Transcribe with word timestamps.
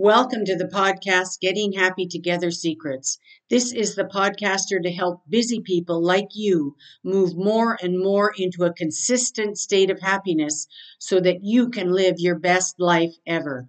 Welcome 0.00 0.44
to 0.44 0.54
the 0.54 0.66
podcast 0.72 1.40
Getting 1.40 1.72
Happy 1.72 2.06
Together 2.06 2.52
Secrets. 2.52 3.18
This 3.50 3.72
is 3.72 3.96
the 3.96 4.04
podcaster 4.04 4.80
to 4.80 4.92
help 4.92 5.22
busy 5.28 5.60
people 5.60 6.00
like 6.00 6.28
you 6.34 6.76
move 7.02 7.36
more 7.36 7.76
and 7.82 7.98
more 7.98 8.32
into 8.38 8.62
a 8.62 8.72
consistent 8.72 9.58
state 9.58 9.90
of 9.90 9.98
happiness 9.98 10.68
so 11.00 11.18
that 11.18 11.42
you 11.42 11.70
can 11.70 11.90
live 11.90 12.14
your 12.18 12.38
best 12.38 12.76
life 12.78 13.12
ever. 13.26 13.68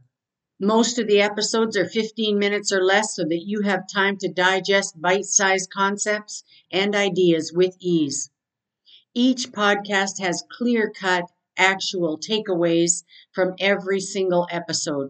Most 0.60 1.00
of 1.00 1.07
the 1.07 1.20
episodes 1.20 1.76
are 1.76 1.89
15 1.89 2.37
minutes 2.37 2.71
or 2.71 2.83
less 2.83 3.15
so 3.15 3.23
that 3.23 3.43
you 3.47 3.63
have 3.63 3.91
time 3.91 4.15
to 4.17 4.31
digest 4.31 5.01
bite 5.01 5.25
sized 5.25 5.71
concepts 5.71 6.43
and 6.71 6.96
ideas 6.96 7.51
with 7.51 7.75
ease. 7.79 8.29
Each 9.15 9.51
podcast 9.51 10.19
has 10.19 10.43
clear 10.59 10.91
cut, 10.91 11.25
actual 11.57 12.19
takeaways 12.19 13.03
from 13.31 13.55
every 13.59 13.99
single 13.99 14.47
episode. 14.51 15.09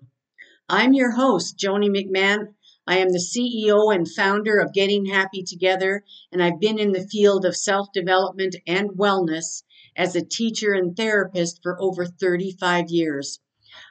I'm 0.71 0.93
your 0.93 1.13
host, 1.13 1.57
Joni 1.57 1.89
McMahon. 1.89 2.53
I 2.85 2.99
am 2.99 3.09
the 3.09 3.17
CEO 3.17 3.91
and 3.91 4.07
founder 4.07 4.59
of 4.59 4.71
Getting 4.71 5.07
Happy 5.07 5.41
Together, 5.41 6.03
and 6.31 6.43
I've 6.43 6.59
been 6.59 6.77
in 6.77 6.91
the 6.91 7.07
field 7.07 7.43
of 7.43 7.57
self 7.57 7.91
development 7.91 8.55
and 8.67 8.91
wellness 8.91 9.63
as 9.95 10.15
a 10.15 10.23
teacher 10.23 10.73
and 10.73 10.95
therapist 10.95 11.61
for 11.63 11.81
over 11.81 12.05
35 12.05 12.85
years. 12.89 13.39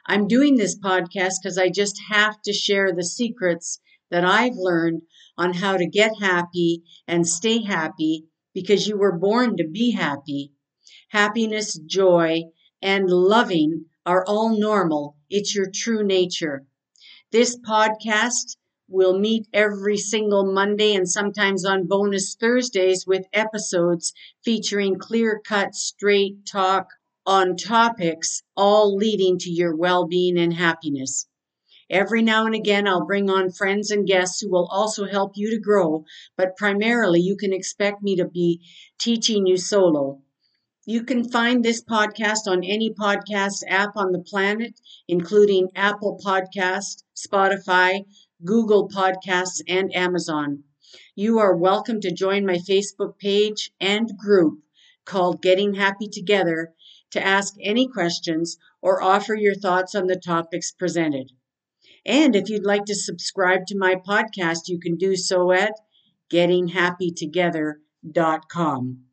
I'm 0.05 0.25
doing 0.25 0.55
this 0.55 0.79
podcast 0.79 1.33
because 1.43 1.57
I 1.57 1.69
just 1.69 1.99
have 2.11 2.41
to 2.43 2.53
share 2.53 2.93
the 2.93 3.03
secrets 3.03 3.81
that 4.09 4.23
I've 4.23 4.55
learned 4.55 5.01
on 5.37 5.55
how 5.55 5.75
to 5.75 5.85
get 5.85 6.13
happy 6.21 6.83
and 7.05 7.27
stay 7.27 7.61
happy 7.61 8.23
because 8.53 8.87
you 8.87 8.97
were 8.97 9.19
born 9.19 9.57
to 9.57 9.67
be 9.67 9.91
happy. 9.91 10.53
Happiness, 11.09 11.77
joy, 11.77 12.43
and 12.81 13.09
loving 13.09 13.83
are 14.05 14.23
all 14.25 14.57
normal. 14.57 15.17
It's 15.29 15.53
your 15.53 15.67
true 15.69 16.05
nature. 16.05 16.65
This 17.31 17.55
podcast 17.59 18.57
will 18.87 19.19
meet 19.19 19.47
every 19.53 19.97
single 19.97 20.51
Monday 20.51 20.95
and 20.95 21.07
sometimes 21.07 21.63
on 21.63 21.85
bonus 21.85 22.33
Thursdays 22.33 23.05
with 23.05 23.27
episodes 23.33 24.13
featuring 24.43 24.97
clear 24.97 25.39
cut, 25.45 25.75
straight 25.75 26.43
talk 26.47 26.87
on 27.27 27.55
topics, 27.55 28.41
all 28.57 28.95
leading 28.95 29.37
to 29.39 29.51
your 29.51 29.75
well 29.75 30.07
being 30.07 30.39
and 30.39 30.55
happiness. 30.55 31.27
Every 31.87 32.23
now 32.23 32.47
and 32.47 32.55
again, 32.55 32.87
I'll 32.87 33.05
bring 33.05 33.29
on 33.29 33.51
friends 33.51 33.91
and 33.91 34.07
guests 34.07 34.41
who 34.41 34.49
will 34.49 34.67
also 34.71 35.05
help 35.05 35.33
you 35.35 35.51
to 35.51 35.59
grow, 35.59 36.05
but 36.35 36.57
primarily 36.57 37.19
you 37.19 37.37
can 37.37 37.53
expect 37.53 38.01
me 38.01 38.15
to 38.15 38.25
be 38.25 38.61
teaching 38.99 39.45
you 39.45 39.57
solo. 39.57 40.23
You 40.89 41.03
can 41.03 41.29
find 41.29 41.63
this 41.63 41.83
podcast 41.83 42.47
on 42.47 42.63
any 42.63 42.89
podcast 42.89 43.61
app 43.67 43.95
on 43.95 44.11
the 44.11 44.23
planet, 44.23 44.81
including 45.07 45.69
Apple 45.75 46.19
Podcast, 46.25 47.03
Spotify, 47.15 48.05
Google 48.43 48.89
Podcasts, 48.89 49.61
and 49.67 49.95
Amazon. 49.95 50.63
You 51.13 51.37
are 51.37 51.55
welcome 51.55 52.01
to 52.01 52.11
join 52.11 52.43
my 52.43 52.57
Facebook 52.57 53.19
page 53.19 53.69
and 53.79 54.17
group 54.17 54.63
called 55.05 55.43
Getting 55.43 55.75
Happy 55.75 56.07
Together 56.07 56.73
to 57.11 57.23
ask 57.23 57.53
any 57.61 57.87
questions 57.87 58.57
or 58.81 59.03
offer 59.03 59.35
your 59.35 59.53
thoughts 59.53 59.93
on 59.93 60.07
the 60.07 60.15
topics 60.15 60.71
presented. 60.71 61.31
And 62.03 62.35
if 62.35 62.49
you'd 62.49 62.65
like 62.65 62.85
to 62.85 62.95
subscribe 62.95 63.67
to 63.67 63.77
my 63.77 63.93
podcast, 63.93 64.61
you 64.65 64.79
can 64.79 64.95
do 64.95 65.15
so 65.15 65.51
at 65.51 65.73
gettinghappytogether.com. 66.31 69.08